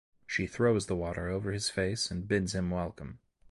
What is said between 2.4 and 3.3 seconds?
him welcome.